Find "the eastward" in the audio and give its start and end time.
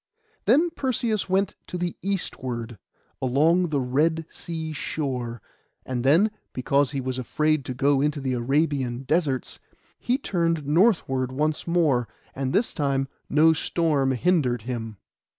1.77-2.79